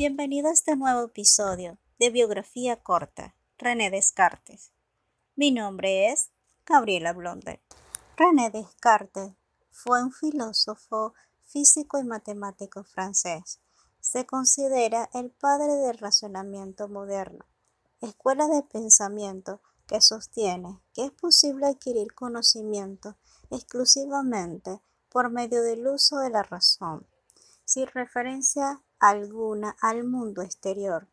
Bienvenido 0.00 0.48
a 0.48 0.52
este 0.52 0.76
nuevo 0.76 1.02
episodio 1.02 1.76
de 1.98 2.08
Biografía 2.08 2.82
Corta, 2.82 3.34
René 3.58 3.90
Descartes. 3.90 4.72
Mi 5.36 5.50
nombre 5.50 6.10
es 6.10 6.30
Gabriela 6.64 7.12
Blonder. 7.12 7.60
René 8.16 8.48
Descartes 8.48 9.34
fue 9.70 10.02
un 10.02 10.10
filósofo, 10.10 11.12
físico 11.42 11.98
y 11.98 12.04
matemático 12.04 12.82
francés. 12.82 13.60
Se 14.00 14.24
considera 14.24 15.10
el 15.12 15.32
padre 15.32 15.74
del 15.74 15.98
razonamiento 15.98 16.88
moderno, 16.88 17.44
escuela 18.00 18.48
de 18.48 18.62
pensamiento 18.62 19.60
que 19.86 20.00
sostiene 20.00 20.80
que 20.94 21.04
es 21.04 21.10
posible 21.10 21.66
adquirir 21.66 22.14
conocimiento 22.14 23.18
exclusivamente 23.50 24.80
por 25.10 25.28
medio 25.28 25.62
del 25.62 25.86
uso 25.86 26.20
de 26.20 26.30
la 26.30 26.42
razón, 26.42 27.06
sin 27.70 27.86
referencia 27.86 28.82
alguna 28.98 29.76
al 29.80 30.02
mundo 30.02 30.42
exterior. 30.42 31.06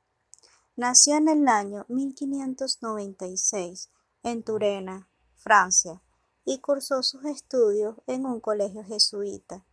Nació 0.76 1.18
en 1.18 1.28
el 1.28 1.48
año 1.48 1.86
1596 1.88 3.92
en 4.24 4.42
Turena, 4.42 5.08
Francia, 5.36 6.02
y 6.46 6.60
cursó 6.60 7.04
sus 7.04 7.24
estudios 7.26 7.98
en 8.08 8.26
un 8.26 8.40
colegio 8.40 8.84
jesuita. 8.84 9.68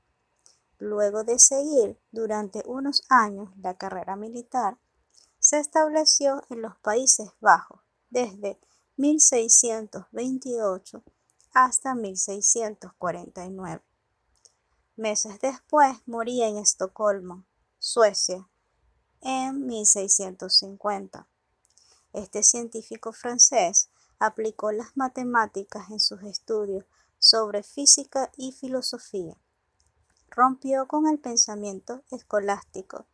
Luego 0.79 1.25
de 1.25 1.39
seguir 1.39 1.99
durante 2.13 2.63
unos 2.67 3.03
años 3.09 3.49
la 3.63 3.79
carrera 3.79 4.17
militar, 4.17 4.77
se 5.39 5.61
estableció 5.61 6.43
en 6.51 6.61
los 6.61 6.77
Países 6.81 7.31
Bajos 7.41 7.81
desde 8.11 8.61
1628 8.99 11.03
hasta 11.55 11.95
1649. 11.95 13.94
Meses 14.97 15.41
después 15.41 15.97
moría 16.07 16.47
en 16.47 16.57
Estocolmo, 16.57 17.45
Suecia, 17.81 18.49
en 19.23 19.67
1650. 19.67 21.27
Este 22.13 22.45
científico 22.45 23.13
francés 23.13 23.91
aplicó 24.21 24.71
las 24.71 24.97
matemáticas 24.97 25.91
en 25.91 25.99
sus 25.99 26.23
estudios 26.23 26.85
sobre 27.19 27.65
física 27.65 28.31
y 28.37 28.53
filosofía. 28.53 29.37
Rompió 30.31 30.87
con 30.87 31.09
el 31.09 31.19
pensamiento 31.19 32.05
escolástico 32.13 33.07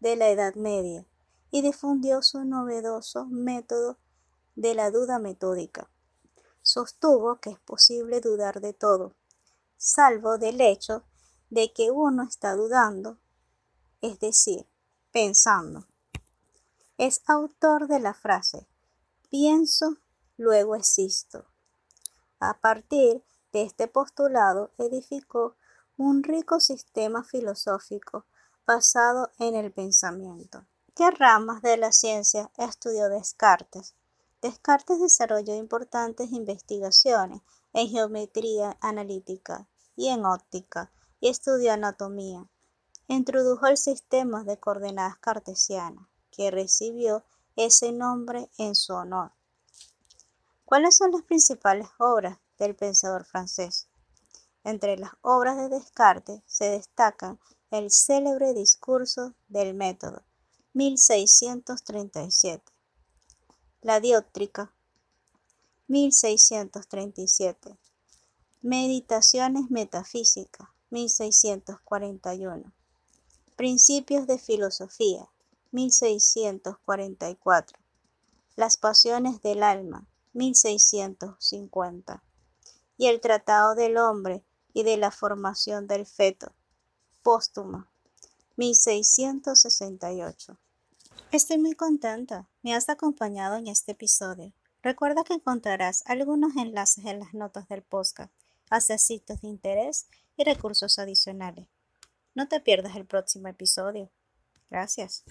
de 0.00 0.16
la 0.16 0.30
Edad 0.30 0.56
Media 0.56 1.06
y 1.52 1.62
difundió 1.62 2.20
su 2.22 2.44
novedoso 2.44 3.26
método 3.26 3.96
de 4.56 4.74
la 4.74 4.90
duda 4.90 5.20
metódica. 5.20 5.88
Sostuvo 6.62 7.36
que 7.36 7.50
es 7.50 7.60
posible 7.60 8.20
dudar 8.20 8.60
de 8.60 8.72
todo, 8.72 9.14
salvo 9.76 10.36
del 10.38 10.60
hecho 10.60 11.04
de 11.50 11.72
que 11.72 11.90
uno 11.90 12.22
está 12.22 12.54
dudando 12.54 13.18
es 14.00 14.20
decir, 14.20 14.66
pensando. 15.12 15.86
Es 16.98 17.20
autor 17.26 17.88
de 17.88 18.00
la 18.00 18.14
frase 18.14 18.66
pienso, 19.30 19.98
luego 20.36 20.74
existo. 20.74 21.44
A 22.40 22.58
partir 22.58 23.22
de 23.52 23.62
este 23.62 23.88
postulado 23.88 24.70
edificó 24.78 25.56
un 25.96 26.22
rico 26.22 26.60
sistema 26.60 27.24
filosófico 27.24 28.24
basado 28.66 29.30
en 29.38 29.54
el 29.54 29.72
pensamiento. 29.72 30.64
¿Qué 30.94 31.10
ramas 31.10 31.62
de 31.62 31.76
la 31.76 31.92
ciencia 31.92 32.50
estudió 32.56 33.08
Descartes? 33.08 33.94
Descartes 34.40 35.00
desarrolló 35.00 35.54
importantes 35.54 36.32
investigaciones 36.32 37.42
en 37.72 37.88
geometría 37.88 38.76
analítica 38.80 39.66
y 39.96 40.08
en 40.08 40.24
óptica 40.24 40.90
y 41.20 41.28
estudió 41.28 41.72
anatomía 41.72 42.48
introdujo 43.08 43.66
el 43.66 43.78
sistema 43.78 44.44
de 44.44 44.58
coordenadas 44.58 45.16
cartesianas, 45.18 46.06
que 46.30 46.50
recibió 46.50 47.24
ese 47.56 47.90
nombre 47.90 48.50
en 48.58 48.74
su 48.74 48.92
honor. 48.92 49.32
¿Cuáles 50.66 50.96
son 50.96 51.10
las 51.12 51.22
principales 51.22 51.88
obras 51.98 52.38
del 52.58 52.76
pensador 52.76 53.24
francés? 53.24 53.88
Entre 54.62 54.98
las 54.98 55.12
obras 55.22 55.56
de 55.56 55.70
Descartes 55.70 56.42
se 56.46 56.66
destacan 56.66 57.40
el 57.70 57.90
célebre 57.90 58.52
discurso 58.52 59.34
del 59.48 59.72
método, 59.72 60.22
1637, 60.74 62.62
la 63.80 64.00
dióptrica, 64.00 64.74
1637, 65.86 67.78
meditaciones 68.60 69.70
metafísicas, 69.70 70.68
1641, 70.90 72.72
Principios 73.56 74.26
de 74.26 74.38
Filosofía, 74.38 75.28
1644. 75.70 77.78
Las 78.56 78.78
Pasiones 78.78 79.42
del 79.42 79.62
Alma, 79.62 80.06
1650. 80.32 82.22
Y 82.96 83.08
el 83.08 83.20
Tratado 83.20 83.74
del 83.74 83.98
Hombre 83.98 84.42
y 84.72 84.82
de 84.82 84.96
la 84.96 85.10
Formación 85.10 85.86
del 85.86 86.06
Feto, 86.06 86.54
póstuma, 87.22 87.90
1668. 88.56 90.56
Estoy 91.30 91.58
muy 91.58 91.74
contenta. 91.74 92.48
Me 92.62 92.74
has 92.74 92.88
acompañado 92.88 93.56
en 93.56 93.66
este 93.66 93.92
episodio. 93.92 94.54
Recuerda 94.82 95.22
que 95.22 95.34
encontrarás 95.34 96.02
algunos 96.06 96.56
enlaces 96.56 97.04
en 97.04 97.20
las 97.20 97.34
notas 97.34 97.68
del 97.68 97.82
podcast 97.82 98.32
hacia 98.70 98.98
sitios 98.98 99.40
de 99.40 99.48
interés 99.48 100.08
y 100.36 100.44
recursos 100.44 100.98
adicionales. 100.98 101.66
No 102.34 102.48
te 102.48 102.60
pierdas 102.60 102.96
el 102.96 103.06
próximo 103.06 103.48
episodio. 103.48 104.10
Gracias. 104.70 105.24